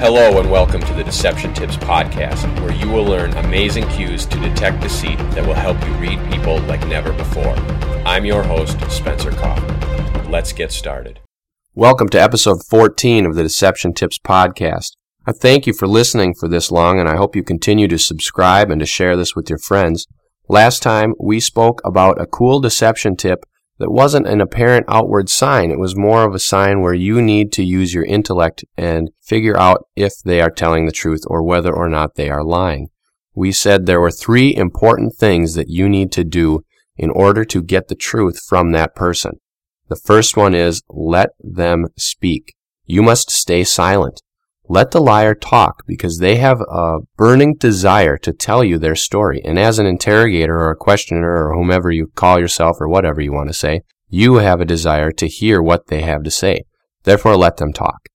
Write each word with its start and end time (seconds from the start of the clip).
Hello, 0.00 0.40
and 0.40 0.50
welcome 0.50 0.80
to 0.80 0.94
the 0.94 1.04
Deception 1.04 1.52
Tips 1.52 1.76
Podcast, 1.76 2.48
where 2.62 2.72
you 2.72 2.88
will 2.88 3.04
learn 3.04 3.34
amazing 3.34 3.86
cues 3.88 4.24
to 4.24 4.40
detect 4.40 4.80
deceit 4.80 5.18
that 5.32 5.46
will 5.46 5.52
help 5.52 5.78
you 5.84 5.92
read 5.96 6.18
people 6.32 6.58
like 6.60 6.86
never 6.86 7.12
before. 7.12 7.54
I'm 8.06 8.24
your 8.24 8.42
host, 8.42 8.80
Spencer 8.90 9.30
Coffman. 9.30 10.30
Let's 10.30 10.54
get 10.54 10.72
started. 10.72 11.20
Welcome 11.74 12.08
to 12.08 12.20
episode 12.20 12.64
14 12.70 13.26
of 13.26 13.34
the 13.34 13.42
Deception 13.42 13.92
Tips 13.92 14.18
Podcast. 14.18 14.92
I 15.26 15.32
thank 15.32 15.66
you 15.66 15.74
for 15.74 15.86
listening 15.86 16.32
for 16.32 16.48
this 16.48 16.72
long, 16.72 16.98
and 16.98 17.06
I 17.06 17.16
hope 17.16 17.36
you 17.36 17.42
continue 17.42 17.86
to 17.88 17.98
subscribe 17.98 18.70
and 18.70 18.80
to 18.80 18.86
share 18.86 19.18
this 19.18 19.36
with 19.36 19.50
your 19.50 19.58
friends. 19.58 20.06
Last 20.48 20.82
time, 20.82 21.12
we 21.20 21.40
spoke 21.40 21.82
about 21.84 22.18
a 22.18 22.26
cool 22.26 22.58
deception 22.58 23.16
tip 23.16 23.44
that 23.80 23.90
wasn't 23.90 24.28
an 24.28 24.42
apparent 24.42 24.84
outward 24.88 25.30
sign. 25.30 25.70
It 25.70 25.78
was 25.78 25.96
more 25.96 26.22
of 26.24 26.34
a 26.34 26.38
sign 26.38 26.82
where 26.82 26.94
you 26.94 27.20
need 27.20 27.50
to 27.52 27.64
use 27.64 27.94
your 27.94 28.04
intellect 28.04 28.62
and 28.76 29.10
figure 29.22 29.58
out 29.58 29.86
if 29.96 30.12
they 30.22 30.42
are 30.42 30.50
telling 30.50 30.84
the 30.84 30.92
truth 30.92 31.22
or 31.26 31.42
whether 31.42 31.74
or 31.74 31.88
not 31.88 32.14
they 32.14 32.28
are 32.28 32.44
lying. 32.44 32.88
We 33.34 33.52
said 33.52 33.86
there 33.86 34.00
were 34.00 34.10
three 34.10 34.54
important 34.54 35.14
things 35.16 35.54
that 35.54 35.70
you 35.70 35.88
need 35.88 36.12
to 36.12 36.24
do 36.24 36.60
in 36.98 37.08
order 37.10 37.42
to 37.46 37.62
get 37.62 37.88
the 37.88 37.94
truth 37.94 38.38
from 38.46 38.72
that 38.72 38.94
person. 38.94 39.40
The 39.88 39.96
first 39.96 40.36
one 40.36 40.54
is 40.54 40.82
let 40.90 41.30
them 41.40 41.86
speak. 41.96 42.54
You 42.84 43.02
must 43.02 43.30
stay 43.30 43.64
silent. 43.64 44.20
Let 44.72 44.92
the 44.92 45.00
liar 45.00 45.34
talk 45.34 45.82
because 45.84 46.18
they 46.18 46.36
have 46.36 46.60
a 46.60 47.00
burning 47.16 47.56
desire 47.56 48.16
to 48.18 48.32
tell 48.32 48.62
you 48.62 48.78
their 48.78 48.94
story. 48.94 49.42
And 49.44 49.58
as 49.58 49.80
an 49.80 49.86
interrogator 49.86 50.60
or 50.60 50.70
a 50.70 50.76
questioner 50.76 51.48
or 51.48 51.56
whomever 51.56 51.90
you 51.90 52.06
call 52.14 52.38
yourself 52.38 52.76
or 52.80 52.88
whatever 52.88 53.20
you 53.20 53.32
want 53.32 53.48
to 53.48 53.52
say, 53.52 53.80
you 54.08 54.36
have 54.36 54.60
a 54.60 54.64
desire 54.64 55.10
to 55.10 55.26
hear 55.26 55.60
what 55.60 55.88
they 55.88 56.02
have 56.02 56.22
to 56.22 56.30
say. 56.30 56.62
Therefore, 57.02 57.36
let 57.36 57.56
them 57.56 57.72
talk. 57.72 58.08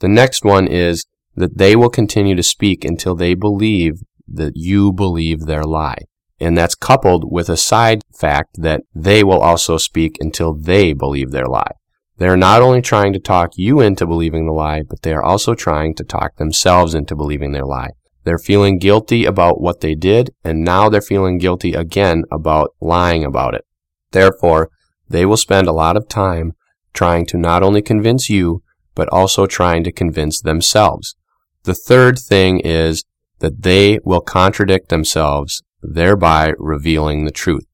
The 0.00 0.08
next 0.08 0.44
one 0.44 0.66
is 0.66 1.06
that 1.36 1.56
they 1.56 1.74
will 1.74 1.88
continue 1.88 2.36
to 2.36 2.42
speak 2.42 2.84
until 2.84 3.14
they 3.14 3.32
believe 3.32 4.02
that 4.28 4.52
you 4.56 4.92
believe 4.92 5.46
their 5.46 5.64
lie. 5.64 6.02
And 6.38 6.54
that's 6.54 6.74
coupled 6.74 7.32
with 7.32 7.48
a 7.48 7.56
side 7.56 8.02
fact 8.14 8.56
that 8.58 8.82
they 8.94 9.24
will 9.24 9.40
also 9.40 9.78
speak 9.78 10.18
until 10.20 10.52
they 10.52 10.92
believe 10.92 11.30
their 11.30 11.46
lie. 11.46 11.72
They 12.18 12.28
are 12.28 12.36
not 12.36 12.62
only 12.62 12.80
trying 12.80 13.12
to 13.14 13.18
talk 13.18 13.50
you 13.56 13.80
into 13.80 14.06
believing 14.06 14.46
the 14.46 14.52
lie, 14.52 14.82
but 14.82 15.02
they 15.02 15.12
are 15.12 15.22
also 15.22 15.54
trying 15.54 15.94
to 15.96 16.04
talk 16.04 16.36
themselves 16.36 16.94
into 16.94 17.16
believing 17.16 17.52
their 17.52 17.66
lie. 17.66 17.90
They're 18.22 18.38
feeling 18.38 18.78
guilty 18.78 19.24
about 19.24 19.60
what 19.60 19.80
they 19.80 19.94
did, 19.94 20.30
and 20.44 20.64
now 20.64 20.88
they're 20.88 21.02
feeling 21.02 21.38
guilty 21.38 21.74
again 21.74 22.24
about 22.30 22.70
lying 22.80 23.24
about 23.24 23.54
it. 23.54 23.64
Therefore, 24.12 24.70
they 25.08 25.26
will 25.26 25.36
spend 25.36 25.66
a 25.66 25.72
lot 25.72 25.96
of 25.96 26.08
time 26.08 26.52
trying 26.92 27.26
to 27.26 27.36
not 27.36 27.62
only 27.62 27.82
convince 27.82 28.30
you, 28.30 28.62
but 28.94 29.08
also 29.08 29.46
trying 29.46 29.82
to 29.84 29.92
convince 29.92 30.40
themselves. 30.40 31.16
The 31.64 31.74
third 31.74 32.18
thing 32.18 32.60
is 32.60 33.04
that 33.40 33.62
they 33.62 33.98
will 34.04 34.20
contradict 34.20 34.88
themselves, 34.88 35.62
thereby 35.82 36.52
revealing 36.58 37.24
the 37.24 37.32
truth. 37.32 37.66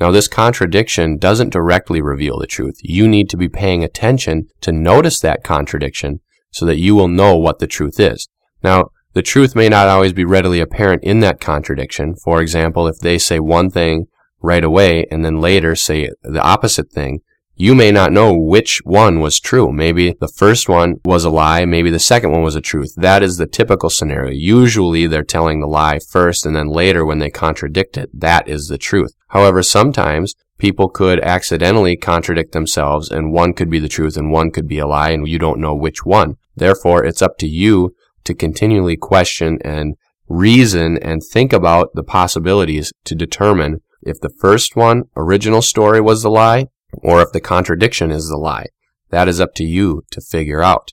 Now, 0.00 0.10
this 0.10 0.28
contradiction 0.28 1.18
doesn't 1.18 1.52
directly 1.52 2.00
reveal 2.00 2.38
the 2.38 2.46
truth. 2.46 2.76
You 2.82 3.08
need 3.08 3.28
to 3.30 3.36
be 3.36 3.48
paying 3.48 3.82
attention 3.82 4.48
to 4.60 4.72
notice 4.72 5.20
that 5.20 5.42
contradiction 5.42 6.20
so 6.50 6.64
that 6.66 6.78
you 6.78 6.94
will 6.94 7.08
know 7.08 7.36
what 7.36 7.58
the 7.58 7.66
truth 7.66 7.98
is. 7.98 8.28
Now, 8.62 8.90
the 9.14 9.22
truth 9.22 9.56
may 9.56 9.68
not 9.68 9.88
always 9.88 10.12
be 10.12 10.24
readily 10.24 10.60
apparent 10.60 11.02
in 11.02 11.20
that 11.20 11.40
contradiction. 11.40 12.14
For 12.14 12.40
example, 12.40 12.86
if 12.86 12.98
they 12.98 13.18
say 13.18 13.40
one 13.40 13.70
thing 13.70 14.06
right 14.40 14.62
away 14.62 15.06
and 15.10 15.24
then 15.24 15.40
later 15.40 15.74
say 15.74 16.10
the 16.22 16.42
opposite 16.42 16.92
thing, 16.92 17.20
you 17.60 17.74
may 17.74 17.90
not 17.90 18.12
know 18.12 18.32
which 18.32 18.78
one 18.84 19.18
was 19.18 19.40
true. 19.40 19.72
Maybe 19.72 20.14
the 20.20 20.28
first 20.28 20.68
one 20.68 21.00
was 21.04 21.24
a 21.24 21.30
lie, 21.30 21.64
maybe 21.64 21.90
the 21.90 21.98
second 21.98 22.30
one 22.30 22.42
was 22.42 22.54
a 22.54 22.60
truth. 22.60 22.94
That 22.96 23.20
is 23.20 23.36
the 23.36 23.48
typical 23.48 23.90
scenario. 23.90 24.30
Usually 24.30 25.08
they're 25.08 25.24
telling 25.24 25.60
the 25.60 25.66
lie 25.66 25.98
first 25.98 26.46
and 26.46 26.54
then 26.54 26.68
later 26.68 27.04
when 27.04 27.18
they 27.18 27.30
contradict 27.30 27.96
it, 27.96 28.10
that 28.14 28.46
is 28.46 28.68
the 28.68 28.78
truth. 28.78 29.12
However, 29.30 29.64
sometimes 29.64 30.36
people 30.58 30.88
could 30.88 31.18
accidentally 31.18 31.96
contradict 31.96 32.52
themselves 32.52 33.10
and 33.10 33.32
one 33.32 33.52
could 33.52 33.68
be 33.68 33.80
the 33.80 33.88
truth 33.88 34.16
and 34.16 34.30
one 34.30 34.52
could 34.52 34.68
be 34.68 34.78
a 34.78 34.86
lie 34.86 35.10
and 35.10 35.26
you 35.26 35.40
don't 35.40 35.60
know 35.60 35.74
which 35.74 36.06
one. 36.06 36.36
Therefore, 36.54 37.04
it's 37.04 37.22
up 37.22 37.38
to 37.38 37.48
you 37.48 37.92
to 38.22 38.34
continually 38.34 38.96
question 38.96 39.58
and 39.64 39.96
reason 40.28 40.96
and 40.98 41.22
think 41.24 41.52
about 41.52 41.88
the 41.94 42.04
possibilities 42.04 42.92
to 43.04 43.16
determine 43.16 43.80
if 44.00 44.20
the 44.20 44.32
first 44.40 44.76
one, 44.76 45.04
original 45.16 45.60
story 45.60 46.00
was 46.00 46.22
the 46.22 46.30
lie 46.30 46.66
or 46.92 47.20
if 47.22 47.32
the 47.32 47.40
contradiction 47.40 48.10
is 48.10 48.28
the 48.28 48.36
lie. 48.36 48.66
That 49.10 49.28
is 49.28 49.40
up 49.40 49.54
to 49.56 49.64
you 49.64 50.02
to 50.10 50.20
figure 50.20 50.62
out. 50.62 50.92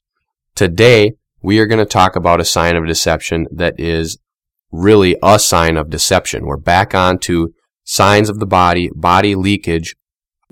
Today, 0.56 1.13
we 1.41 1.59
are 1.59 1.67
going 1.67 1.79
to 1.79 1.85
talk 1.85 2.16
about 2.16 2.39
a 2.39 2.45
sign 2.45 2.75
of 2.75 2.88
deception 2.88 3.45
that 3.51 3.75
is 3.78 4.17
really 4.72 5.16
a 5.22 5.39
sign 5.39 5.78
of 5.78 5.89
deception. 5.89 6.45
We're 6.45 6.57
back 6.57 6.95
on 6.95 7.19
to 7.19 7.53
signs 7.83 8.29
of 8.29 8.39
the 8.39 8.45
body, 8.45 8.89
body 8.95 9.35
leakage, 9.35 9.95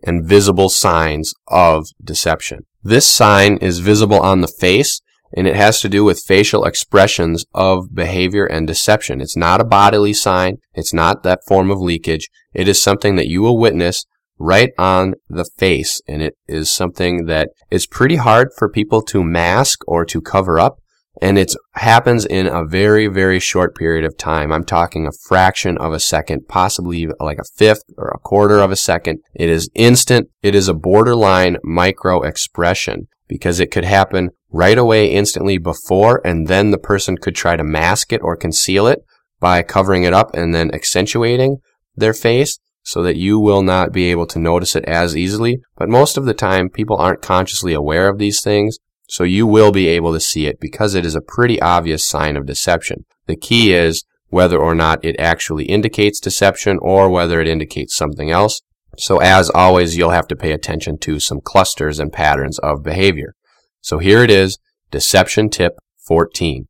and 0.03 0.25
visible 0.25 0.69
signs 0.69 1.33
of 1.47 1.87
deception. 2.03 2.65
This 2.83 3.07
sign 3.07 3.57
is 3.57 3.79
visible 3.79 4.19
on 4.19 4.41
the 4.41 4.47
face 4.47 5.01
and 5.35 5.47
it 5.47 5.55
has 5.55 5.81
to 5.81 5.89
do 5.89 6.03
with 6.03 6.21
facial 6.21 6.63
expressions 6.65 7.45
of 7.53 7.95
behavior 7.95 8.45
and 8.45 8.67
deception. 8.67 9.19
It's 9.19 9.37
not 9.37 9.61
a 9.61 9.65
bodily 9.65 10.13
sign. 10.13 10.57
It's 10.73 10.93
not 10.93 11.23
that 11.23 11.41
form 11.47 11.71
of 11.71 11.79
leakage. 11.79 12.29
It 12.53 12.67
is 12.67 12.81
something 12.81 13.15
that 13.15 13.27
you 13.27 13.41
will 13.41 13.57
witness 13.57 14.05
right 14.43 14.71
on 14.77 15.13
the 15.29 15.49
face. 15.57 16.01
And 16.07 16.21
it 16.21 16.35
is 16.47 16.71
something 16.71 17.25
that 17.25 17.49
is 17.71 17.87
pretty 17.87 18.17
hard 18.17 18.49
for 18.57 18.69
people 18.69 19.01
to 19.03 19.23
mask 19.23 19.79
or 19.87 20.05
to 20.05 20.21
cover 20.21 20.59
up. 20.59 20.77
And 21.21 21.37
it 21.37 21.53
happens 21.75 22.25
in 22.25 22.47
a 22.47 22.65
very, 22.65 23.07
very 23.07 23.39
short 23.39 23.75
period 23.75 24.03
of 24.03 24.17
time. 24.17 24.51
I'm 24.51 24.65
talking 24.65 25.07
a 25.07 25.11
fraction 25.27 25.77
of 25.77 25.93
a 25.93 25.99
second, 25.99 26.47
possibly 26.49 27.07
like 27.19 27.37
a 27.37 27.55
fifth 27.55 27.83
or 27.97 28.09
a 28.09 28.19
quarter 28.19 28.59
of 28.59 28.71
a 28.71 28.75
second. 28.75 29.19
It 29.33 29.49
is 29.49 29.69
instant. 29.75 30.29
It 30.41 30.55
is 30.55 30.67
a 30.67 30.73
borderline 30.73 31.57
micro 31.63 32.23
expression 32.23 33.07
because 33.27 33.59
it 33.59 33.71
could 33.71 33.85
happen 33.85 34.31
right 34.51 34.77
away 34.77 35.11
instantly 35.11 35.57
before 35.57 36.21
and 36.25 36.47
then 36.47 36.71
the 36.71 36.77
person 36.77 37.17
could 37.17 37.35
try 37.35 37.55
to 37.55 37.63
mask 37.63 38.11
it 38.11 38.21
or 38.21 38.35
conceal 38.35 38.87
it 38.87 38.99
by 39.39 39.63
covering 39.63 40.03
it 40.03 40.13
up 40.13 40.35
and 40.35 40.53
then 40.53 40.73
accentuating 40.73 41.57
their 41.95 42.13
face 42.13 42.59
so 42.83 43.01
that 43.01 43.15
you 43.15 43.39
will 43.39 43.63
not 43.63 43.91
be 43.91 44.11
able 44.11 44.27
to 44.27 44.39
notice 44.39 44.75
it 44.75 44.85
as 44.85 45.15
easily. 45.15 45.57
But 45.77 45.89
most 45.89 46.17
of 46.17 46.25
the 46.25 46.33
time, 46.33 46.69
people 46.69 46.97
aren't 46.97 47.21
consciously 47.21 47.73
aware 47.73 48.09
of 48.09 48.19
these 48.19 48.41
things, 48.41 48.77
so 49.07 49.23
you 49.23 49.47
will 49.47 49.71
be 49.71 49.87
able 49.87 50.13
to 50.13 50.19
see 50.19 50.45
it 50.45 50.59
because 50.59 50.93
it 50.93 51.05
is 51.05 51.15
a 51.15 51.21
pretty 51.21 51.61
obvious 51.61 52.05
sign 52.05 52.35
of 52.35 52.45
deception. 52.45 53.05
The 53.27 53.35
key 53.35 53.73
is 53.73 54.03
whether 54.27 54.57
or 54.57 54.75
not 54.75 55.03
it 55.03 55.15
actually 55.19 55.65
indicates 55.65 56.19
deception 56.19 56.77
or 56.81 57.09
whether 57.09 57.39
it 57.39 57.47
indicates 57.47 57.95
something 57.95 58.31
else. 58.31 58.61
So 58.97 59.19
as 59.19 59.49
always, 59.49 59.97
you'll 59.97 60.09
have 60.09 60.27
to 60.27 60.35
pay 60.35 60.51
attention 60.51 60.97
to 60.99 61.19
some 61.19 61.39
clusters 61.43 61.99
and 61.99 62.11
patterns 62.11 62.59
of 62.59 62.83
behavior. 62.83 63.33
So 63.81 63.99
here 63.99 64.23
it 64.23 64.29
is, 64.29 64.57
deception 64.91 65.49
tip 65.49 65.73
14. 66.07 66.67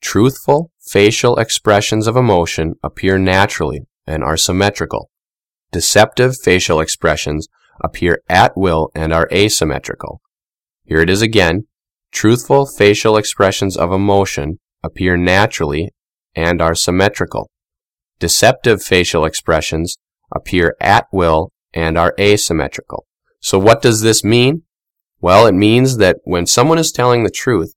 Truthful 0.00 0.72
facial 0.80 1.36
expressions 1.36 2.06
of 2.06 2.16
emotion 2.16 2.74
appear 2.82 3.18
naturally 3.18 3.82
and 4.06 4.24
are 4.24 4.36
symmetrical. 4.36 5.10
Deceptive 5.72 6.36
facial 6.36 6.80
expressions 6.80 7.48
appear 7.82 8.22
at 8.28 8.52
will 8.56 8.90
and 8.94 9.12
are 9.12 9.28
asymmetrical. 9.32 10.20
Here 10.84 11.00
it 11.00 11.08
is 11.08 11.22
again. 11.22 11.66
Truthful 12.10 12.66
facial 12.66 13.16
expressions 13.16 13.76
of 13.76 13.90
emotion 13.90 14.58
appear 14.84 15.16
naturally 15.16 15.94
and 16.34 16.60
are 16.60 16.74
symmetrical. 16.74 17.50
Deceptive 18.18 18.82
facial 18.82 19.24
expressions 19.24 19.96
appear 20.34 20.76
at 20.78 21.06
will 21.10 21.50
and 21.72 21.96
are 21.96 22.14
asymmetrical. 22.20 23.06
So 23.40 23.58
what 23.58 23.80
does 23.80 24.02
this 24.02 24.22
mean? 24.22 24.62
Well, 25.20 25.46
it 25.46 25.54
means 25.54 25.96
that 25.96 26.18
when 26.24 26.46
someone 26.46 26.78
is 26.78 26.92
telling 26.92 27.24
the 27.24 27.30
truth, 27.30 27.74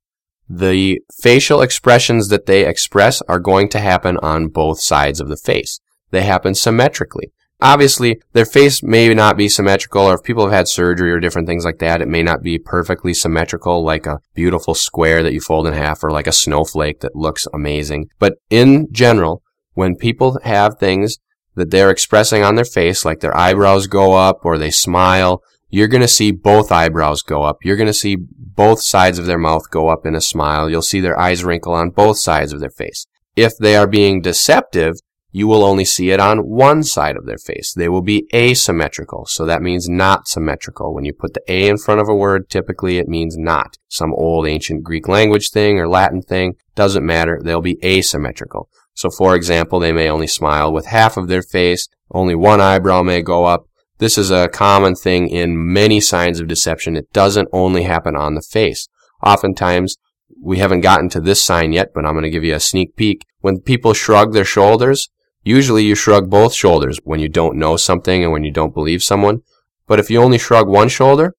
the 0.50 1.00
facial 1.22 1.62
expressions 1.62 2.28
that 2.28 2.46
they 2.46 2.68
express 2.68 3.22
are 3.24 3.40
going 3.40 3.70
to 3.70 3.80
happen 3.80 4.18
on 4.18 4.50
both 4.50 4.82
sides 4.82 5.22
of 5.22 5.30
the 5.30 5.38
face. 5.38 5.80
They 6.12 6.24
happen 6.24 6.56
symmetrically. 6.56 7.32
Obviously, 7.66 8.22
their 8.34 8.46
face 8.46 8.84
may 8.84 9.12
not 9.12 9.36
be 9.36 9.50
symmetrical, 9.50 10.04
or 10.04 10.14
if 10.14 10.24
people 10.24 10.44
have 10.44 10.54
had 10.54 10.68
surgery 10.68 11.12
or 11.12 11.20
different 11.20 11.48
things 11.48 11.66
like 11.66 11.80
that, 11.80 12.00
it 12.00 12.08
may 12.08 12.22
not 12.22 12.44
be 12.44 12.60
perfectly 12.60 13.12
symmetrical, 13.12 13.84
like 13.84 14.06
a 14.06 14.20
beautiful 14.36 14.76
square 14.76 15.24
that 15.24 15.34
you 15.34 15.42
fold 15.42 15.66
in 15.66 15.74
half, 15.74 16.04
or 16.04 16.12
like 16.12 16.28
a 16.28 16.32
snowflake 16.32 17.00
that 17.00 17.16
looks 17.16 17.48
amazing. 17.56 18.08
But 18.20 18.36
in 18.52 18.88
general, 18.92 19.42
when 19.74 19.96
people 19.96 20.40
have 20.44 20.78
things 20.78 21.18
that 21.56 21.72
they're 21.72 21.90
expressing 21.90 22.44
on 22.44 22.54
their 22.54 22.66
face, 22.66 23.04
like 23.04 23.22
their 23.22 23.36
eyebrows 23.36 23.88
go 23.88 24.14
up 24.14 24.46
or 24.46 24.60
they 24.60 24.70
smile, 24.70 25.42
you're 25.68 25.88
going 25.88 26.02
to 26.02 26.08
see 26.08 26.30
both 26.30 26.72
eyebrows 26.72 27.24
go 27.24 27.42
up. 27.42 27.58
You're 27.64 27.78
going 27.78 27.88
to 27.88 27.96
see 27.96 28.16
both 28.16 28.80
sides 28.80 29.18
of 29.18 29.26
their 29.26 29.40
mouth 29.40 29.72
go 29.72 29.88
up 29.88 30.06
in 30.06 30.14
a 30.14 30.22
smile. 30.22 30.70
You'll 30.70 30.84
see 30.84 31.00
their 31.00 31.20
eyes 31.20 31.44
wrinkle 31.44 31.74
on 31.74 31.90
both 31.90 32.20
sides 32.20 32.54
of 32.54 32.60
their 32.60 32.70
face. 32.70 33.08
If 33.36 33.58
they 33.58 33.76
are 33.76 33.88
being 33.88 34.22
deceptive, 34.22 34.98
you 35.36 35.48
will 35.48 35.66
only 35.66 35.84
see 35.84 36.12
it 36.12 36.20
on 36.22 36.48
one 36.48 36.82
side 36.82 37.18
of 37.18 37.26
their 37.26 37.38
face. 37.38 37.74
They 37.74 37.90
will 37.90 38.02
be 38.02 38.26
asymmetrical. 38.34 39.26
So 39.26 39.46
that 39.46 39.62
means 39.62 39.90
not 39.90 40.30
symmetrical. 40.30 40.94
When 40.94 41.04
you 41.04 41.12
put 41.12 41.34
the 41.34 41.44
A 41.50 41.68
in 41.68 41.78
front 41.78 42.00
of 42.00 42.08
a 42.08 42.16
word, 42.16 42.50
typically 42.50 43.00
it 43.00 43.10
means 43.10 43.36
not. 43.38 43.76
Some 43.90 44.14
old 44.14 44.48
ancient 44.48 44.86
Greek 44.86 45.10
language 45.10 45.50
thing 45.50 45.78
or 45.78 45.90
Latin 45.90 46.22
thing, 46.22 46.54
doesn't 46.74 47.06
matter. 47.06 47.42
They'll 47.44 47.60
be 47.60 47.78
asymmetrical. 47.84 48.70
So 48.94 49.10
for 49.10 49.36
example, 49.36 49.82
they 49.82 49.92
may 49.92 50.10
only 50.10 50.26
smile 50.26 50.72
with 50.72 50.86
half 50.86 51.18
of 51.18 51.28
their 51.28 51.42
face. 51.42 51.90
Only 52.10 52.34
one 52.34 52.62
eyebrow 52.62 53.02
may 53.02 53.22
go 53.22 53.44
up. 53.44 53.66
This 53.98 54.18
is 54.18 54.32
a 54.32 54.48
common 54.48 54.96
thing 54.96 55.28
in 55.28 55.74
many 55.74 56.00
signs 56.00 56.40
of 56.40 56.48
deception. 56.48 56.96
It 56.96 57.12
doesn't 57.12 57.50
only 57.52 57.84
happen 57.84 58.16
on 58.16 58.36
the 58.36 58.42
face. 58.42 58.88
Oftentimes, 59.22 59.98
we 60.42 60.60
haven't 60.60 60.80
gotten 60.80 61.10
to 61.10 61.20
this 61.20 61.42
sign 61.42 61.74
yet, 61.74 61.90
but 61.94 62.06
I'm 62.06 62.14
going 62.14 62.24
to 62.24 62.30
give 62.30 62.46
you 62.46 62.56
a 62.56 62.60
sneak 62.62 62.96
peek. 62.96 63.26
When 63.42 63.60
people 63.60 63.94
shrug 63.94 64.32
their 64.32 64.46
shoulders, 64.46 65.10
Usually 65.46 65.84
you 65.84 65.94
shrug 65.94 66.28
both 66.28 66.56
shoulders 66.56 67.00
when 67.04 67.20
you 67.20 67.30
don't 67.30 67.56
know 67.56 67.78
something 67.78 68.24
and 68.24 68.34
when 68.34 68.44
you 68.44 68.52
don't 68.52 68.74
believe 68.74 69.04
someone. 69.04 69.44
But 69.86 70.00
if 70.00 70.10
you 70.10 70.20
only 70.20 70.40
shrug 70.40 70.68
one 70.68 70.90
shoulder, 70.90 71.36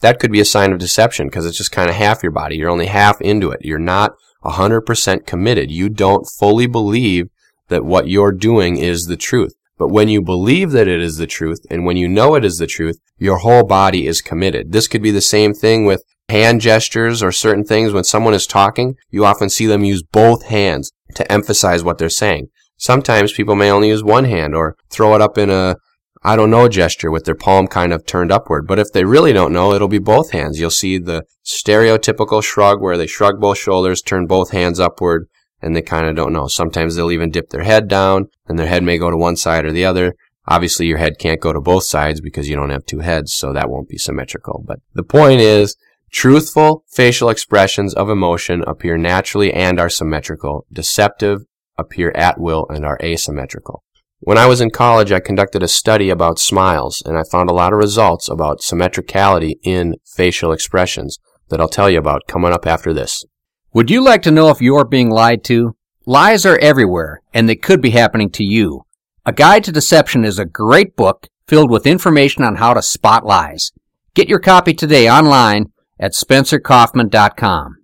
that 0.00 0.20
could 0.20 0.30
be 0.30 0.40
a 0.40 0.44
sign 0.44 0.70
of 0.70 0.78
deception 0.78 1.28
because 1.28 1.46
it's 1.46 1.56
just 1.56 1.72
kind 1.72 1.88
of 1.88 1.96
half 1.96 2.22
your 2.22 2.30
body. 2.30 2.56
You're 2.56 2.68
only 2.68 2.86
half 2.86 3.20
into 3.22 3.50
it. 3.50 3.60
You're 3.64 3.78
not 3.78 4.12
100% 4.44 5.26
committed. 5.26 5.70
You 5.70 5.88
don't 5.88 6.28
fully 6.38 6.66
believe 6.66 7.30
that 7.68 7.86
what 7.86 8.06
you're 8.06 8.32
doing 8.32 8.76
is 8.76 9.06
the 9.06 9.16
truth. 9.16 9.54
But 9.78 9.88
when 9.88 10.08
you 10.08 10.20
believe 10.20 10.72
that 10.72 10.86
it 10.86 11.00
is 11.00 11.16
the 11.16 11.26
truth 11.26 11.60
and 11.70 11.86
when 11.86 11.96
you 11.96 12.06
know 12.06 12.34
it 12.34 12.44
is 12.44 12.58
the 12.58 12.66
truth, 12.66 13.00
your 13.16 13.38
whole 13.38 13.64
body 13.64 14.06
is 14.06 14.20
committed. 14.20 14.72
This 14.72 14.88
could 14.88 15.02
be 15.02 15.10
the 15.10 15.20
same 15.22 15.54
thing 15.54 15.86
with 15.86 16.04
hand 16.28 16.60
gestures 16.60 17.22
or 17.22 17.32
certain 17.32 17.64
things. 17.64 17.94
When 17.94 18.04
someone 18.04 18.34
is 18.34 18.46
talking, 18.46 18.96
you 19.08 19.24
often 19.24 19.48
see 19.48 19.66
them 19.66 19.84
use 19.84 20.02
both 20.02 20.46
hands 20.46 20.92
to 21.14 21.30
emphasize 21.32 21.82
what 21.82 21.96
they're 21.96 22.10
saying. 22.10 22.48
Sometimes 22.78 23.32
people 23.32 23.56
may 23.56 23.70
only 23.70 23.88
use 23.88 24.02
one 24.02 24.24
hand 24.24 24.54
or 24.54 24.76
throw 24.88 25.14
it 25.14 25.20
up 25.20 25.36
in 25.36 25.50
a 25.50 25.76
I 26.22 26.34
don't 26.34 26.50
know 26.50 26.68
gesture 26.68 27.10
with 27.10 27.24
their 27.24 27.34
palm 27.34 27.68
kind 27.68 27.92
of 27.92 28.04
turned 28.04 28.32
upward. 28.32 28.66
But 28.66 28.78
if 28.78 28.88
they 28.92 29.04
really 29.04 29.32
don't 29.32 29.52
know, 29.52 29.72
it'll 29.72 29.88
be 29.88 29.98
both 29.98 30.32
hands. 30.32 30.58
You'll 30.58 30.70
see 30.70 30.98
the 30.98 31.24
stereotypical 31.44 32.42
shrug 32.42 32.80
where 32.80 32.96
they 32.96 33.06
shrug 33.06 33.40
both 33.40 33.58
shoulders, 33.58 34.02
turn 34.02 34.26
both 34.26 34.50
hands 34.50 34.80
upward, 34.80 35.28
and 35.60 35.76
they 35.76 35.82
kind 35.82 36.06
of 36.06 36.16
don't 36.16 36.32
know. 36.32 36.48
Sometimes 36.48 36.96
they'll 36.96 37.12
even 37.12 37.30
dip 37.30 37.50
their 37.50 37.62
head 37.62 37.88
down 37.88 38.26
and 38.46 38.58
their 38.58 38.66
head 38.66 38.82
may 38.82 38.98
go 38.98 39.10
to 39.10 39.16
one 39.16 39.36
side 39.36 39.64
or 39.64 39.72
the 39.72 39.84
other. 39.84 40.14
Obviously 40.46 40.86
your 40.86 40.98
head 40.98 41.18
can't 41.18 41.40
go 41.40 41.52
to 41.52 41.60
both 41.60 41.84
sides 41.84 42.20
because 42.20 42.48
you 42.48 42.56
don't 42.56 42.70
have 42.70 42.86
two 42.86 43.00
heads, 43.00 43.34
so 43.34 43.52
that 43.52 43.68
won't 43.68 43.88
be 43.88 43.98
symmetrical. 43.98 44.64
But 44.66 44.78
the 44.94 45.02
point 45.02 45.40
is, 45.40 45.76
truthful 46.10 46.84
facial 46.90 47.28
expressions 47.28 47.94
of 47.94 48.08
emotion 48.08 48.64
appear 48.66 48.96
naturally 48.96 49.52
and 49.52 49.78
are 49.78 49.90
symmetrical. 49.90 50.64
Deceptive 50.72 51.42
appear 51.78 52.12
at 52.14 52.40
will 52.40 52.66
and 52.68 52.84
are 52.84 52.98
asymmetrical. 53.02 53.84
When 54.20 54.36
I 54.36 54.46
was 54.46 54.60
in 54.60 54.70
college, 54.70 55.12
I 55.12 55.20
conducted 55.20 55.62
a 55.62 55.68
study 55.68 56.10
about 56.10 56.40
smiles, 56.40 57.02
and 57.06 57.16
I 57.16 57.22
found 57.30 57.48
a 57.48 57.54
lot 57.54 57.72
of 57.72 57.78
results 57.78 58.28
about 58.28 58.62
symmetricality 58.62 59.58
in 59.62 59.94
facial 60.04 60.50
expressions 60.50 61.18
that 61.50 61.60
I'll 61.60 61.68
tell 61.68 61.88
you 61.88 61.98
about 61.98 62.26
coming 62.26 62.52
up 62.52 62.66
after 62.66 62.92
this. 62.92 63.24
Would 63.72 63.90
you 63.90 64.02
like 64.02 64.22
to 64.22 64.32
know 64.32 64.50
if 64.50 64.60
you're 64.60 64.84
being 64.84 65.08
lied 65.08 65.44
to? 65.44 65.76
Lies 66.04 66.44
are 66.44 66.58
everywhere, 66.58 67.22
and 67.32 67.48
they 67.48 67.54
could 67.54 67.80
be 67.80 67.90
happening 67.90 68.30
to 68.30 68.44
you. 68.44 68.82
A 69.24 69.32
Guide 69.32 69.62
to 69.64 69.72
Deception 69.72 70.24
is 70.24 70.38
a 70.38 70.44
great 70.44 70.96
book 70.96 71.28
filled 71.46 71.70
with 71.70 71.86
information 71.86 72.42
on 72.42 72.56
how 72.56 72.74
to 72.74 72.82
spot 72.82 73.24
lies. 73.24 73.70
Get 74.14 74.28
your 74.28 74.40
copy 74.40 74.74
today 74.74 75.08
online 75.08 75.66
at 76.00 76.12
spencercoffman.com. 76.12 77.77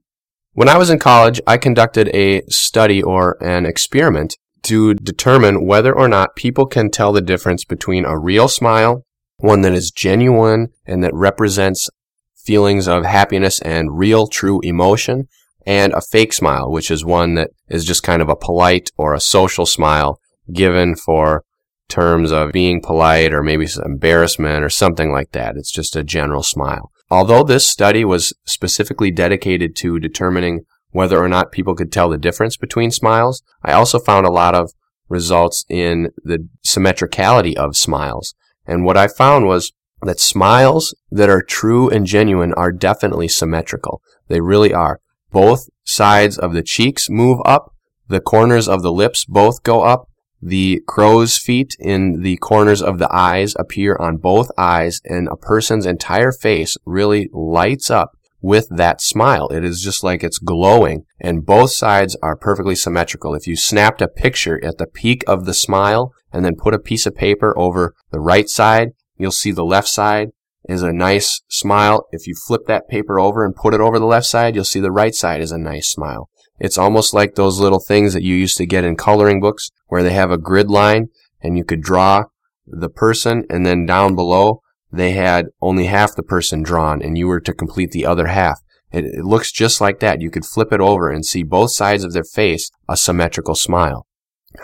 When 0.54 0.68
I 0.68 0.78
was 0.78 0.88
in 0.88 1.00
college, 1.00 1.40
I 1.48 1.56
conducted 1.56 2.14
a 2.14 2.42
study 2.48 3.02
or 3.02 3.36
an 3.42 3.66
experiment 3.66 4.36
to 4.62 4.94
determine 4.94 5.66
whether 5.66 5.92
or 5.92 6.06
not 6.06 6.36
people 6.36 6.66
can 6.66 6.90
tell 6.90 7.12
the 7.12 7.20
difference 7.20 7.64
between 7.64 8.04
a 8.04 8.16
real 8.16 8.46
smile, 8.46 9.04
one 9.38 9.62
that 9.62 9.72
is 9.72 9.90
genuine 9.90 10.68
and 10.86 11.02
that 11.02 11.12
represents 11.12 11.90
feelings 12.36 12.86
of 12.86 13.04
happiness 13.04 13.60
and 13.62 13.98
real 13.98 14.28
true 14.28 14.60
emotion, 14.62 15.26
and 15.66 15.92
a 15.92 16.00
fake 16.00 16.32
smile, 16.32 16.70
which 16.70 16.88
is 16.88 17.04
one 17.04 17.34
that 17.34 17.50
is 17.68 17.84
just 17.84 18.04
kind 18.04 18.22
of 18.22 18.28
a 18.28 18.36
polite 18.36 18.90
or 18.96 19.12
a 19.12 19.20
social 19.20 19.66
smile 19.66 20.20
given 20.52 20.94
for 20.94 21.42
terms 21.88 22.30
of 22.30 22.52
being 22.52 22.80
polite 22.80 23.34
or 23.34 23.42
maybe 23.42 23.66
embarrassment 23.84 24.62
or 24.62 24.70
something 24.70 25.10
like 25.10 25.32
that. 25.32 25.56
It's 25.56 25.72
just 25.72 25.96
a 25.96 26.04
general 26.04 26.44
smile. 26.44 26.92
Although 27.14 27.44
this 27.44 27.70
study 27.70 28.04
was 28.04 28.32
specifically 28.44 29.12
dedicated 29.12 29.76
to 29.76 30.00
determining 30.00 30.62
whether 30.90 31.22
or 31.22 31.28
not 31.28 31.52
people 31.52 31.76
could 31.76 31.92
tell 31.92 32.08
the 32.08 32.18
difference 32.18 32.56
between 32.56 32.90
smiles, 32.90 33.40
I 33.62 33.72
also 33.72 34.00
found 34.00 34.26
a 34.26 34.32
lot 34.32 34.56
of 34.56 34.72
results 35.08 35.64
in 35.68 36.08
the 36.24 36.48
symmetricality 36.64 37.56
of 37.56 37.76
smiles. 37.76 38.34
And 38.66 38.84
what 38.84 38.96
I 38.96 39.06
found 39.06 39.46
was 39.46 39.70
that 40.02 40.18
smiles 40.18 40.92
that 41.08 41.30
are 41.30 41.40
true 41.40 41.88
and 41.88 42.04
genuine 42.04 42.52
are 42.54 42.72
definitely 42.72 43.28
symmetrical. 43.28 44.02
They 44.26 44.40
really 44.40 44.74
are. 44.74 44.98
Both 45.30 45.68
sides 45.84 46.36
of 46.36 46.52
the 46.52 46.64
cheeks 46.64 47.08
move 47.08 47.38
up, 47.44 47.72
the 48.08 48.20
corners 48.20 48.66
of 48.66 48.82
the 48.82 48.92
lips 48.92 49.24
both 49.24 49.62
go 49.62 49.82
up, 49.82 50.08
the 50.44 50.82
crow's 50.86 51.38
feet 51.38 51.74
in 51.80 52.20
the 52.20 52.36
corners 52.36 52.82
of 52.82 52.98
the 52.98 53.08
eyes 53.10 53.54
appear 53.58 53.96
on 53.98 54.18
both 54.18 54.50
eyes, 54.58 55.00
and 55.04 55.26
a 55.28 55.36
person's 55.36 55.86
entire 55.86 56.32
face 56.32 56.76
really 56.84 57.30
lights 57.32 57.90
up 57.90 58.10
with 58.42 58.68
that 58.68 59.00
smile. 59.00 59.48
It 59.48 59.64
is 59.64 59.80
just 59.80 60.04
like 60.04 60.22
it's 60.22 60.38
glowing, 60.38 61.04
and 61.18 61.46
both 61.46 61.70
sides 61.70 62.14
are 62.22 62.36
perfectly 62.36 62.74
symmetrical. 62.74 63.34
If 63.34 63.46
you 63.46 63.56
snapped 63.56 64.02
a 64.02 64.08
picture 64.08 64.62
at 64.62 64.76
the 64.76 64.86
peak 64.86 65.24
of 65.26 65.46
the 65.46 65.54
smile 65.54 66.12
and 66.30 66.44
then 66.44 66.56
put 66.56 66.74
a 66.74 66.78
piece 66.78 67.06
of 67.06 67.14
paper 67.14 67.58
over 67.58 67.94
the 68.10 68.20
right 68.20 68.48
side, 68.48 68.90
you'll 69.16 69.30
see 69.30 69.50
the 69.50 69.64
left 69.64 69.88
side 69.88 70.28
is 70.68 70.82
a 70.82 70.92
nice 70.92 71.40
smile. 71.48 72.06
If 72.10 72.26
you 72.26 72.34
flip 72.46 72.66
that 72.66 72.88
paper 72.88 73.18
over 73.18 73.46
and 73.46 73.56
put 73.56 73.72
it 73.72 73.80
over 73.80 73.98
the 73.98 74.04
left 74.04 74.26
side, 74.26 74.54
you'll 74.54 74.64
see 74.64 74.80
the 74.80 74.92
right 74.92 75.14
side 75.14 75.40
is 75.40 75.52
a 75.52 75.58
nice 75.58 75.88
smile. 75.88 76.28
It's 76.58 76.78
almost 76.78 77.12
like 77.12 77.34
those 77.34 77.58
little 77.58 77.80
things 77.80 78.14
that 78.14 78.22
you 78.22 78.34
used 78.34 78.56
to 78.58 78.66
get 78.66 78.84
in 78.84 78.96
coloring 78.96 79.40
books 79.40 79.70
where 79.88 80.02
they 80.02 80.12
have 80.12 80.30
a 80.30 80.38
grid 80.38 80.70
line 80.70 81.08
and 81.42 81.58
you 81.58 81.64
could 81.64 81.82
draw 81.82 82.24
the 82.66 82.88
person 82.88 83.44
and 83.50 83.66
then 83.66 83.86
down 83.86 84.14
below 84.14 84.60
they 84.90 85.12
had 85.12 85.46
only 85.60 85.86
half 85.86 86.14
the 86.14 86.22
person 86.22 86.62
drawn 86.62 87.02
and 87.02 87.18
you 87.18 87.26
were 87.26 87.40
to 87.40 87.52
complete 87.52 87.90
the 87.90 88.06
other 88.06 88.28
half. 88.28 88.60
It, 88.92 89.04
it 89.04 89.24
looks 89.24 89.50
just 89.50 89.80
like 89.80 89.98
that. 90.00 90.20
You 90.20 90.30
could 90.30 90.44
flip 90.44 90.72
it 90.72 90.80
over 90.80 91.10
and 91.10 91.26
see 91.26 91.42
both 91.42 91.72
sides 91.72 92.04
of 92.04 92.12
their 92.12 92.24
face 92.24 92.70
a 92.88 92.96
symmetrical 92.96 93.56
smile. 93.56 94.06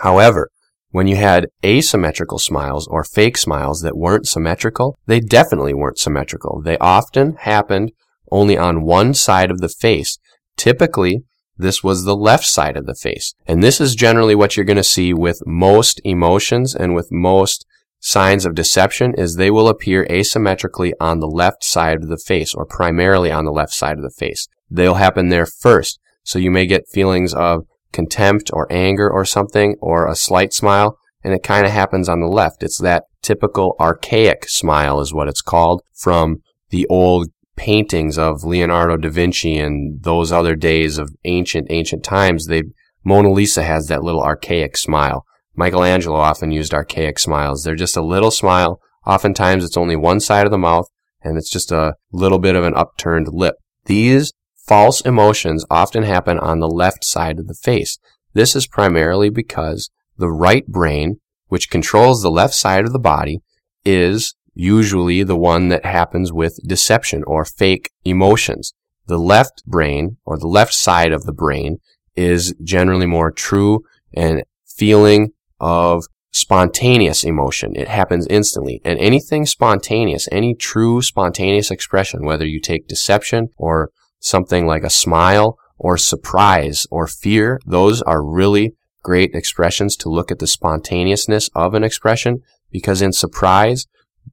However, 0.01 0.49
when 0.91 1.07
you 1.07 1.17
had 1.17 1.47
asymmetrical 1.65 2.39
smiles 2.39 2.87
or 2.87 3.03
fake 3.03 3.37
smiles 3.37 3.81
that 3.81 3.97
weren't 3.97 4.27
symmetrical, 4.27 4.97
they 5.05 5.19
definitely 5.19 5.73
weren't 5.73 5.99
symmetrical. 5.99 6.61
They 6.61 6.77
often 6.77 7.35
happened 7.35 7.91
only 8.31 8.57
on 8.57 8.83
one 8.83 9.13
side 9.13 9.51
of 9.51 9.59
the 9.59 9.69
face. 9.69 10.17
Typically, 10.57 11.23
this 11.61 11.83
was 11.83 12.03
the 12.03 12.15
left 12.15 12.45
side 12.45 12.77
of 12.77 12.85
the 12.85 12.95
face. 12.95 13.33
And 13.45 13.63
this 13.63 13.79
is 13.79 13.95
generally 13.95 14.35
what 14.35 14.55
you're 14.55 14.65
going 14.65 14.77
to 14.77 14.83
see 14.83 15.13
with 15.13 15.41
most 15.45 16.01
emotions 16.03 16.75
and 16.75 16.93
with 16.95 17.09
most 17.11 17.65
signs 17.99 18.45
of 18.45 18.55
deception 18.55 19.13
is 19.15 19.35
they 19.35 19.51
will 19.51 19.67
appear 19.67 20.05
asymmetrically 20.09 20.91
on 20.99 21.19
the 21.19 21.27
left 21.27 21.63
side 21.63 22.01
of 22.03 22.09
the 22.09 22.17
face 22.17 22.53
or 22.53 22.65
primarily 22.65 23.31
on 23.31 23.45
the 23.45 23.51
left 23.51 23.73
side 23.73 23.97
of 23.97 24.03
the 24.03 24.09
face. 24.09 24.47
They'll 24.69 24.95
happen 24.95 25.29
there 25.29 25.45
first. 25.45 25.99
So 26.23 26.39
you 26.39 26.51
may 26.51 26.65
get 26.65 26.89
feelings 26.91 27.33
of 27.33 27.65
contempt 27.91 28.49
or 28.53 28.67
anger 28.71 29.09
or 29.09 29.25
something 29.25 29.75
or 29.81 30.07
a 30.07 30.15
slight 30.15 30.53
smile 30.53 30.97
and 31.23 31.33
it 31.33 31.43
kind 31.43 31.65
of 31.65 31.71
happens 31.71 32.09
on 32.09 32.19
the 32.19 32.27
left. 32.27 32.63
It's 32.63 32.79
that 32.79 33.03
typical 33.21 33.75
archaic 33.79 34.45
smile 34.47 34.99
is 34.99 35.13
what 35.13 35.27
it's 35.27 35.41
called 35.41 35.81
from 35.93 36.37
the 36.69 36.87
old 36.87 37.29
paintings 37.55 38.17
of 38.17 38.43
Leonardo 38.43 38.97
da 38.97 39.09
Vinci 39.09 39.57
and 39.57 40.03
those 40.03 40.31
other 40.31 40.55
days 40.55 40.97
of 40.97 41.09
ancient, 41.25 41.67
ancient 41.69 42.03
times, 42.03 42.47
they, 42.47 42.63
Mona 43.03 43.31
Lisa 43.31 43.63
has 43.63 43.87
that 43.87 44.03
little 44.03 44.21
archaic 44.21 44.77
smile. 44.77 45.25
Michelangelo 45.55 46.17
often 46.17 46.51
used 46.51 46.73
archaic 46.73 47.19
smiles. 47.19 47.63
They're 47.63 47.75
just 47.75 47.97
a 47.97 48.01
little 48.01 48.31
smile. 48.31 48.79
Oftentimes 49.05 49.63
it's 49.63 49.77
only 49.77 49.95
one 49.95 50.19
side 50.19 50.45
of 50.45 50.51
the 50.51 50.57
mouth 50.57 50.87
and 51.21 51.37
it's 51.37 51.49
just 51.49 51.71
a 51.71 51.95
little 52.11 52.39
bit 52.39 52.55
of 52.55 52.63
an 52.63 52.75
upturned 52.75 53.27
lip. 53.31 53.55
These 53.85 54.33
false 54.67 55.01
emotions 55.01 55.65
often 55.69 56.03
happen 56.03 56.39
on 56.39 56.59
the 56.59 56.69
left 56.69 57.03
side 57.03 57.39
of 57.39 57.47
the 57.47 57.57
face. 57.61 57.97
This 58.33 58.55
is 58.55 58.67
primarily 58.67 59.29
because 59.29 59.89
the 60.17 60.31
right 60.31 60.65
brain, 60.67 61.17
which 61.47 61.69
controls 61.69 62.21
the 62.21 62.31
left 62.31 62.53
side 62.53 62.85
of 62.85 62.93
the 62.93 62.99
body, 62.99 63.39
is 63.83 64.35
usually 64.53 65.23
the 65.23 65.37
one 65.37 65.69
that 65.69 65.85
happens 65.85 66.31
with 66.31 66.59
deception 66.65 67.23
or 67.25 67.45
fake 67.45 67.91
emotions. 68.03 68.73
The 69.07 69.17
left 69.17 69.63
brain 69.65 70.17
or 70.25 70.37
the 70.37 70.47
left 70.47 70.73
side 70.73 71.11
of 71.11 71.23
the 71.23 71.33
brain 71.33 71.77
is 72.15 72.53
generally 72.63 73.05
more 73.05 73.31
true 73.31 73.83
and 74.13 74.43
feeling 74.65 75.31
of 75.59 76.05
spontaneous 76.31 77.23
emotion. 77.23 77.75
It 77.75 77.87
happens 77.87 78.25
instantly. 78.27 78.81
And 78.83 78.97
anything 78.99 79.45
spontaneous, 79.45 80.27
any 80.31 80.55
true 80.55 81.01
spontaneous 81.01 81.71
expression, 81.71 82.25
whether 82.25 82.45
you 82.45 82.59
take 82.59 82.87
deception 82.87 83.49
or 83.57 83.91
something 84.19 84.65
like 84.65 84.83
a 84.83 84.89
smile 84.89 85.57
or 85.77 85.97
surprise 85.97 86.87
or 86.89 87.07
fear, 87.07 87.59
those 87.65 88.01
are 88.03 88.23
really 88.23 88.73
great 89.03 89.31
expressions 89.33 89.95
to 89.97 90.09
look 90.09 90.31
at 90.31 90.39
the 90.39 90.47
spontaneousness 90.47 91.49
of 91.55 91.73
an 91.73 91.83
expression 91.83 92.39
because 92.71 93.01
in 93.01 93.11
surprise, 93.11 93.87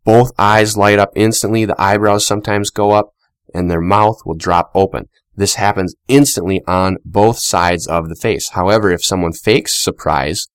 both 0.04 0.32
eyes 0.38 0.76
light 0.76 0.98
up 0.98 1.10
instantly, 1.14 1.64
the 1.64 1.80
eyebrows 1.80 2.26
sometimes 2.26 2.70
go 2.70 2.92
up, 2.92 3.10
and 3.54 3.70
their 3.70 3.80
mouth 3.80 4.20
will 4.24 4.34
drop 4.34 4.70
open. 4.74 5.08
This 5.34 5.54
happens 5.54 5.94
instantly 6.08 6.62
on 6.66 6.96
both 7.04 7.38
sides 7.38 7.86
of 7.86 8.08
the 8.08 8.16
face. 8.16 8.50
However, 8.50 8.90
if 8.90 9.04
someone 9.04 9.32
fakes 9.32 9.74
surprise, 9.74 10.48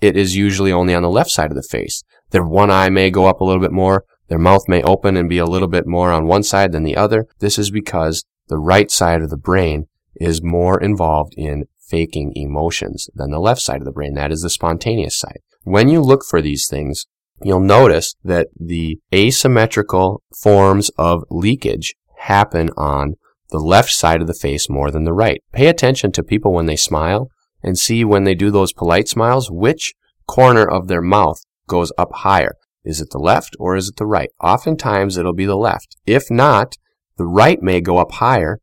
it 0.00 0.16
is 0.16 0.36
usually 0.36 0.72
only 0.72 0.94
on 0.94 1.02
the 1.02 1.10
left 1.10 1.30
side 1.30 1.50
of 1.50 1.56
the 1.56 1.62
face. 1.62 2.02
Their 2.30 2.44
one 2.44 2.70
eye 2.70 2.90
may 2.90 3.10
go 3.10 3.26
up 3.26 3.40
a 3.40 3.44
little 3.44 3.62
bit 3.62 3.72
more, 3.72 4.04
their 4.28 4.38
mouth 4.38 4.68
may 4.68 4.82
open 4.82 5.16
and 5.16 5.28
be 5.28 5.38
a 5.38 5.44
little 5.44 5.68
bit 5.68 5.86
more 5.86 6.10
on 6.10 6.26
one 6.26 6.42
side 6.42 6.72
than 6.72 6.82
the 6.82 6.96
other. 6.96 7.26
This 7.38 7.58
is 7.58 7.70
because 7.70 8.24
the 8.48 8.58
right 8.58 8.90
side 8.90 9.22
of 9.22 9.30
the 9.30 9.36
brain 9.36 9.86
is 10.16 10.42
more 10.42 10.80
involved 10.80 11.34
in 11.36 11.64
faking 11.78 12.32
emotions 12.34 13.08
than 13.14 13.30
the 13.30 13.38
left 13.38 13.60
side 13.60 13.80
of 13.80 13.84
the 13.84 13.92
brain. 13.92 14.14
That 14.14 14.32
is 14.32 14.42
the 14.42 14.50
spontaneous 14.50 15.16
side. 15.18 15.40
When 15.62 15.88
you 15.88 16.00
look 16.00 16.24
for 16.24 16.42
these 16.42 16.66
things, 16.68 17.06
you'll 17.44 17.60
notice 17.60 18.14
that 18.24 18.48
the 18.58 18.98
asymmetrical 19.14 20.22
forms 20.42 20.90
of 20.98 21.24
leakage 21.30 21.94
happen 22.18 22.70
on 22.76 23.14
the 23.50 23.58
left 23.58 23.90
side 23.90 24.20
of 24.20 24.26
the 24.26 24.34
face 24.34 24.68
more 24.68 24.90
than 24.90 25.04
the 25.04 25.12
right. 25.12 25.42
Pay 25.52 25.66
attention 25.68 26.10
to 26.12 26.22
people 26.22 26.52
when 26.52 26.66
they 26.66 26.76
smile 26.76 27.28
and 27.62 27.78
see 27.78 28.04
when 28.04 28.24
they 28.24 28.34
do 28.34 28.50
those 28.50 28.72
polite 28.72 29.08
smiles, 29.08 29.50
which 29.50 29.94
corner 30.26 30.68
of 30.68 30.88
their 30.88 31.02
mouth 31.02 31.38
goes 31.68 31.92
up 31.96 32.10
higher. 32.12 32.56
Is 32.84 33.00
it 33.00 33.10
the 33.10 33.18
left 33.18 33.56
or 33.58 33.76
is 33.76 33.88
it 33.88 33.96
the 33.96 34.06
right? 34.06 34.30
Oftentimes 34.42 35.16
it'll 35.16 35.34
be 35.34 35.46
the 35.46 35.56
left. 35.56 35.96
If 36.06 36.30
not, 36.30 36.76
the 37.16 37.26
right 37.26 37.62
may 37.62 37.80
go 37.80 37.98
up 37.98 38.12
higher 38.12 38.60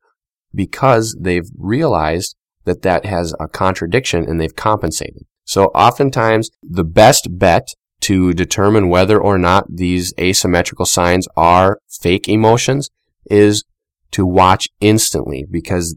because 0.54 1.18
they've 1.20 1.50
realized 1.58 2.36
that 2.66 2.82
that 2.84 3.06
has 3.06 3.34
a 3.40 3.48
contradiction 3.48 4.26
and 4.28 4.40
they've 4.40 4.56
compensated. 4.56 5.24
So 5.46 5.66
oftentimes 5.68 6.50
the 6.62 6.84
best 6.84 7.28
bet 7.32 7.70
to 8.02 8.34
determine 8.34 8.90
whether 8.90 9.20
or 9.20 9.38
not 9.38 9.66
these 9.70 10.14
asymmetrical 10.20 10.86
signs 10.86 11.28
are 11.38 11.80
fake 11.88 12.28
emotions 12.28 12.90
is 13.30 13.64
to 14.12 14.26
watch 14.26 14.68
instantly 14.80 15.46
because 15.50 15.96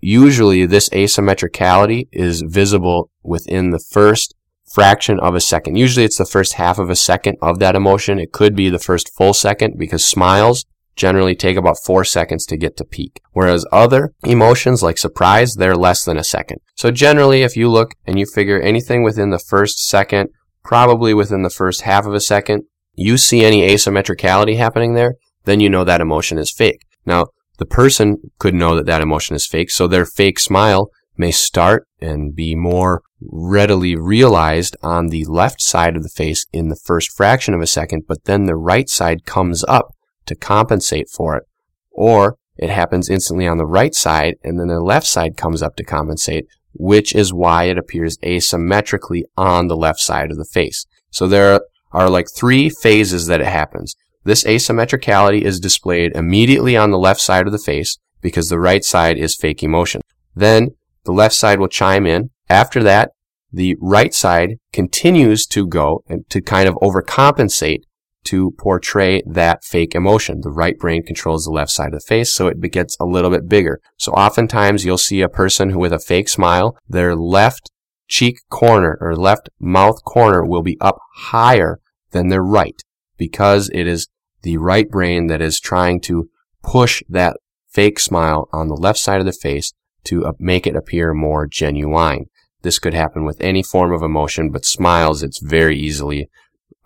usually 0.00 0.66
this 0.66 0.88
asymmetricality 0.90 2.08
is 2.12 2.42
visible 2.42 3.10
within 3.22 3.70
the 3.70 3.78
first 3.78 4.34
fraction 4.72 5.20
of 5.20 5.34
a 5.34 5.40
second. 5.40 5.76
Usually 5.76 6.04
it's 6.04 6.18
the 6.18 6.26
first 6.26 6.54
half 6.54 6.78
of 6.78 6.90
a 6.90 6.96
second 6.96 7.36
of 7.40 7.58
that 7.60 7.76
emotion. 7.76 8.18
It 8.18 8.32
could 8.32 8.56
be 8.56 8.70
the 8.70 8.78
first 8.78 9.14
full 9.14 9.32
second 9.32 9.78
because 9.78 10.04
smiles 10.04 10.64
generally 10.96 11.34
take 11.34 11.56
about 11.56 11.78
four 11.84 12.04
seconds 12.04 12.46
to 12.46 12.56
get 12.56 12.76
to 12.76 12.84
peak. 12.84 13.20
Whereas 13.32 13.66
other 13.72 14.14
emotions 14.24 14.82
like 14.82 14.98
surprise, 14.98 15.54
they're 15.54 15.76
less 15.76 16.04
than 16.04 16.16
a 16.16 16.24
second. 16.24 16.60
So 16.76 16.90
generally, 16.90 17.42
if 17.42 17.56
you 17.56 17.68
look 17.68 17.94
and 18.06 18.18
you 18.18 18.26
figure 18.26 18.60
anything 18.60 19.02
within 19.02 19.30
the 19.30 19.38
first 19.38 19.86
second, 19.86 20.30
probably 20.64 21.14
within 21.14 21.42
the 21.42 21.50
first 21.50 21.82
half 21.82 22.06
of 22.06 22.14
a 22.14 22.20
second, 22.20 22.64
you 22.94 23.16
see 23.16 23.44
any 23.44 23.62
asymmetricality 23.68 24.56
happening 24.56 24.94
there, 24.94 25.14
then 25.44 25.60
you 25.60 25.68
know 25.68 25.84
that 25.84 26.00
emotion 26.00 26.38
is 26.38 26.50
fake. 26.50 26.86
Now, 27.04 27.26
the 27.58 27.66
person 27.66 28.16
could 28.38 28.54
know 28.54 28.74
that 28.74 28.86
that 28.86 29.02
emotion 29.02 29.36
is 29.36 29.46
fake, 29.46 29.70
so 29.70 29.86
their 29.86 30.06
fake 30.06 30.40
smile 30.40 30.90
may 31.16 31.30
start 31.30 31.86
and 32.00 32.34
be 32.34 32.56
more 32.56 33.02
readily 33.20 33.94
realized 33.94 34.76
on 34.82 35.08
the 35.08 35.24
left 35.26 35.62
side 35.62 35.96
of 35.96 36.02
the 36.02 36.08
face 36.08 36.46
in 36.52 36.68
the 36.68 36.80
first 36.84 37.12
fraction 37.12 37.54
of 37.54 37.60
a 37.60 37.66
second, 37.66 38.04
but 38.08 38.24
then 38.24 38.44
the 38.44 38.56
right 38.56 38.88
side 38.88 39.24
comes 39.24 39.64
up 39.64 39.94
to 40.26 40.34
compensate 40.34 41.08
for 41.08 41.36
it. 41.36 41.44
Or 41.90 42.36
it 42.56 42.70
happens 42.70 43.08
instantly 43.08 43.46
on 43.46 43.58
the 43.58 43.66
right 43.66 43.94
side 43.94 44.34
and 44.42 44.58
then 44.58 44.68
the 44.68 44.80
left 44.80 45.06
side 45.06 45.36
comes 45.36 45.62
up 45.62 45.76
to 45.76 45.84
compensate, 45.84 46.46
which 46.74 47.14
is 47.14 47.32
why 47.32 47.64
it 47.64 47.78
appears 47.78 48.18
asymmetrically 48.18 49.22
on 49.36 49.68
the 49.68 49.76
left 49.76 50.00
side 50.00 50.30
of 50.30 50.36
the 50.36 50.44
face. 50.44 50.86
So 51.10 51.26
there 51.26 51.60
are 51.92 52.10
like 52.10 52.26
three 52.34 52.68
phases 52.68 53.26
that 53.26 53.40
it 53.40 53.46
happens. 53.46 53.94
This 54.24 54.44
asymmetricality 54.44 55.42
is 55.42 55.60
displayed 55.60 56.12
immediately 56.14 56.76
on 56.76 56.90
the 56.90 56.98
left 56.98 57.20
side 57.20 57.46
of 57.46 57.52
the 57.52 57.58
face 57.58 57.98
because 58.20 58.48
the 58.48 58.58
right 58.58 58.84
side 58.84 59.18
is 59.18 59.34
fake 59.34 59.62
emotion. 59.62 60.00
Then 60.34 60.70
the 61.04 61.12
left 61.12 61.34
side 61.34 61.60
will 61.60 61.68
chime 61.68 62.06
in. 62.06 62.30
After 62.48 62.82
that, 62.82 63.10
the 63.52 63.76
right 63.80 64.12
side 64.12 64.56
continues 64.72 65.46
to 65.46 65.66
go 65.66 66.02
and 66.08 66.28
to 66.30 66.40
kind 66.40 66.68
of 66.68 66.74
overcompensate 66.76 67.82
to 68.24 68.52
portray 68.52 69.22
that 69.26 69.64
fake 69.64 69.94
emotion. 69.94 70.40
The 70.40 70.50
right 70.50 70.78
brain 70.78 71.02
controls 71.02 71.44
the 71.44 71.50
left 71.50 71.70
side 71.70 71.88
of 71.88 72.00
the 72.00 72.06
face, 72.06 72.32
so 72.32 72.46
it 72.46 72.60
gets 72.72 72.96
a 72.98 73.04
little 73.04 73.30
bit 73.30 73.48
bigger. 73.48 73.80
So 73.98 74.12
oftentimes 74.12 74.84
you'll 74.84 74.98
see 74.98 75.20
a 75.20 75.28
person 75.28 75.70
who 75.70 75.78
with 75.78 75.92
a 75.92 75.98
fake 75.98 76.28
smile, 76.28 76.76
their 76.88 77.14
left 77.14 77.70
cheek 78.08 78.38
corner 78.50 78.98
or 79.00 79.16
left 79.16 79.48
mouth 79.60 80.02
corner 80.04 80.44
will 80.44 80.62
be 80.62 80.78
up 80.80 80.98
higher 81.14 81.80
than 82.10 82.28
their 82.28 82.42
right 82.42 82.82
because 83.16 83.70
it 83.72 83.86
is 83.86 84.08
the 84.42 84.56
right 84.58 84.88
brain 84.90 85.26
that 85.28 85.40
is 85.40 85.58
trying 85.58 86.00
to 86.00 86.28
push 86.62 87.02
that 87.08 87.36
fake 87.70 87.98
smile 87.98 88.48
on 88.52 88.68
the 88.68 88.74
left 88.74 88.98
side 88.98 89.20
of 89.20 89.26
the 89.26 89.32
face 89.32 89.72
to 90.04 90.32
make 90.38 90.66
it 90.66 90.76
appear 90.76 91.14
more 91.14 91.46
genuine. 91.46 92.26
This 92.62 92.78
could 92.78 92.94
happen 92.94 93.24
with 93.24 93.40
any 93.40 93.62
form 93.62 93.92
of 93.92 94.02
emotion, 94.02 94.50
but 94.50 94.64
smiles, 94.64 95.22
it's 95.22 95.40
very 95.40 95.78
easily 95.78 96.30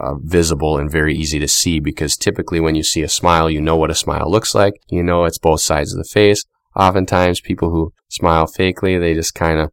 uh, 0.00 0.14
visible 0.20 0.78
and 0.78 0.90
very 0.90 1.14
easy 1.14 1.38
to 1.38 1.48
see 1.48 1.80
because 1.80 2.16
typically 2.16 2.60
when 2.60 2.74
you 2.74 2.82
see 2.82 3.02
a 3.02 3.08
smile, 3.08 3.50
you 3.50 3.60
know 3.60 3.76
what 3.76 3.90
a 3.90 3.94
smile 3.94 4.30
looks 4.30 4.54
like. 4.54 4.74
You 4.88 5.02
know 5.02 5.24
it's 5.24 5.38
both 5.38 5.60
sides 5.60 5.92
of 5.92 5.98
the 5.98 6.08
face. 6.08 6.44
Oftentimes 6.76 7.40
people 7.40 7.70
who 7.70 7.92
smile 8.08 8.46
fakely, 8.46 9.00
they 9.00 9.14
just 9.14 9.34
kind 9.34 9.58
of 9.58 9.70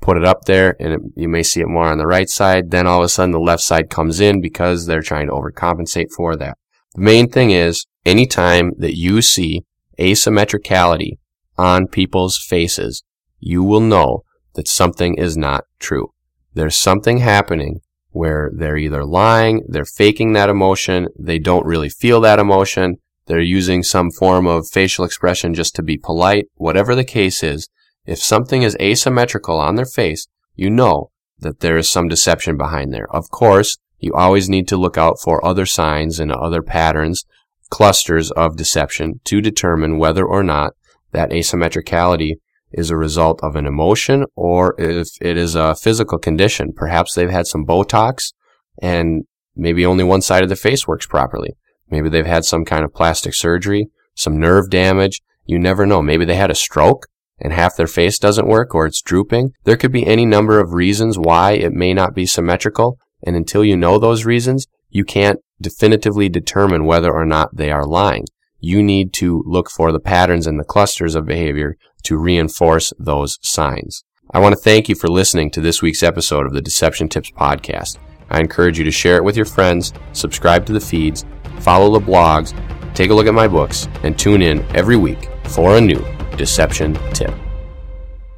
put 0.00 0.16
it 0.16 0.24
up 0.24 0.44
there 0.44 0.76
and 0.80 0.92
it, 0.94 1.00
you 1.16 1.28
may 1.28 1.42
see 1.42 1.60
it 1.60 1.68
more 1.68 1.84
on 1.84 1.98
the 1.98 2.06
right 2.06 2.28
side. 2.28 2.70
Then 2.70 2.86
all 2.86 3.00
of 3.00 3.04
a 3.04 3.08
sudden 3.08 3.32
the 3.32 3.40
left 3.40 3.62
side 3.62 3.90
comes 3.90 4.20
in 4.20 4.40
because 4.40 4.86
they're 4.86 5.02
trying 5.02 5.26
to 5.26 5.32
overcompensate 5.32 6.10
for 6.16 6.36
that. 6.36 6.56
The 6.94 7.02
main 7.02 7.28
thing 7.28 7.50
is 7.50 7.86
anytime 8.06 8.72
that 8.78 8.96
you 8.96 9.20
see 9.20 9.64
asymmetricality 9.98 11.18
on 11.56 11.88
people's 11.88 12.38
faces, 12.38 13.02
you 13.38 13.62
will 13.62 13.80
know 13.80 14.22
that 14.54 14.68
something 14.68 15.14
is 15.16 15.36
not 15.36 15.64
true. 15.78 16.12
There's 16.54 16.76
something 16.76 17.18
happening 17.18 17.80
where 18.10 18.50
they're 18.54 18.76
either 18.76 19.04
lying, 19.04 19.62
they're 19.68 19.84
faking 19.84 20.32
that 20.32 20.48
emotion, 20.48 21.08
they 21.18 21.38
don't 21.38 21.66
really 21.66 21.88
feel 21.88 22.20
that 22.20 22.38
emotion, 22.38 22.96
they're 23.26 23.40
using 23.40 23.82
some 23.82 24.10
form 24.10 24.46
of 24.46 24.66
facial 24.68 25.04
expression 25.04 25.52
just 25.54 25.74
to 25.76 25.82
be 25.82 25.98
polite, 25.98 26.46
whatever 26.54 26.94
the 26.94 27.04
case 27.04 27.42
is, 27.42 27.68
if 28.06 28.18
something 28.18 28.62
is 28.62 28.76
asymmetrical 28.80 29.58
on 29.58 29.74
their 29.74 29.84
face, 29.84 30.26
you 30.54 30.70
know 30.70 31.10
that 31.38 31.60
there 31.60 31.76
is 31.76 31.90
some 31.90 32.08
deception 32.08 32.56
behind 32.56 32.92
there. 32.92 33.06
Of 33.14 33.30
course, 33.30 33.76
you 33.98 34.14
always 34.14 34.48
need 34.48 34.66
to 34.68 34.76
look 34.76 34.96
out 34.96 35.20
for 35.20 35.44
other 35.44 35.66
signs 35.66 36.18
and 36.18 36.32
other 36.32 36.62
patterns, 36.62 37.26
clusters 37.70 38.30
of 38.30 38.56
deception 38.56 39.20
to 39.24 39.42
determine 39.42 39.98
whether 39.98 40.24
or 40.24 40.42
not 40.42 40.72
that 41.12 41.30
asymmetricality 41.30 42.36
is 42.72 42.90
a 42.90 42.96
result 42.96 43.40
of 43.42 43.56
an 43.56 43.66
emotion 43.66 44.24
or 44.34 44.74
if 44.78 45.08
it 45.20 45.36
is 45.36 45.54
a 45.54 45.74
physical 45.74 46.18
condition. 46.18 46.72
Perhaps 46.74 47.14
they've 47.14 47.30
had 47.30 47.46
some 47.46 47.64
Botox 47.64 48.32
and 48.80 49.24
maybe 49.56 49.84
only 49.86 50.04
one 50.04 50.22
side 50.22 50.42
of 50.42 50.48
the 50.48 50.56
face 50.56 50.86
works 50.86 51.06
properly. 51.06 51.56
Maybe 51.90 52.08
they've 52.08 52.26
had 52.26 52.44
some 52.44 52.64
kind 52.64 52.84
of 52.84 52.94
plastic 52.94 53.34
surgery, 53.34 53.88
some 54.14 54.38
nerve 54.38 54.70
damage. 54.70 55.20
You 55.44 55.58
never 55.58 55.86
know. 55.86 56.02
Maybe 56.02 56.24
they 56.24 56.36
had 56.36 56.50
a 56.50 56.54
stroke 56.54 57.06
and 57.40 57.52
half 57.52 57.76
their 57.76 57.86
face 57.86 58.18
doesn't 58.18 58.48
work 58.48 58.74
or 58.74 58.86
it's 58.86 59.00
drooping. 59.00 59.52
There 59.64 59.76
could 59.76 59.92
be 59.92 60.06
any 60.06 60.26
number 60.26 60.60
of 60.60 60.72
reasons 60.72 61.18
why 61.18 61.52
it 61.52 61.72
may 61.72 61.94
not 61.94 62.14
be 62.14 62.26
symmetrical. 62.26 62.98
And 63.24 63.34
until 63.36 63.64
you 63.64 63.76
know 63.76 63.98
those 63.98 64.24
reasons, 64.24 64.66
you 64.90 65.04
can't 65.04 65.40
definitively 65.60 66.28
determine 66.28 66.84
whether 66.84 67.12
or 67.12 67.24
not 67.24 67.56
they 67.56 67.70
are 67.70 67.86
lying. 67.86 68.24
You 68.60 68.82
need 68.82 69.12
to 69.14 69.44
look 69.46 69.70
for 69.70 69.92
the 69.92 70.00
patterns 70.00 70.46
and 70.46 70.58
the 70.58 70.64
clusters 70.64 71.14
of 71.14 71.26
behavior 71.26 71.76
to 72.04 72.18
reinforce 72.18 72.92
those 72.98 73.38
signs. 73.40 74.02
I 74.32 74.40
want 74.40 74.54
to 74.54 74.60
thank 74.60 74.88
you 74.88 74.96
for 74.96 75.08
listening 75.08 75.50
to 75.52 75.60
this 75.60 75.80
week's 75.80 76.02
episode 76.02 76.44
of 76.44 76.52
the 76.52 76.60
Deception 76.60 77.08
Tips 77.08 77.30
Podcast. 77.30 77.98
I 78.30 78.40
encourage 78.40 78.76
you 78.76 78.84
to 78.84 78.90
share 78.90 79.16
it 79.16 79.24
with 79.24 79.36
your 79.36 79.46
friends, 79.46 79.92
subscribe 80.12 80.66
to 80.66 80.72
the 80.72 80.80
feeds, 80.80 81.24
follow 81.60 81.98
the 81.98 82.04
blogs, 82.04 82.52
take 82.94 83.10
a 83.10 83.14
look 83.14 83.28
at 83.28 83.34
my 83.34 83.46
books, 83.48 83.88
and 84.02 84.18
tune 84.18 84.42
in 84.42 84.64
every 84.76 84.96
week 84.96 85.30
for 85.44 85.76
a 85.76 85.80
new 85.80 86.04
deception 86.36 86.94
tip. 87.14 87.32